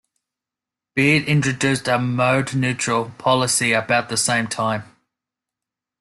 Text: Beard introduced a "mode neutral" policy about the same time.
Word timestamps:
Beard 0.95 1.25
introduced 1.25 1.87
a 1.87 1.99
"mode 1.99 2.55
neutral" 2.55 3.11
policy 3.19 3.71
about 3.73 4.09
the 4.09 4.17
same 4.17 4.47
time. 4.47 4.81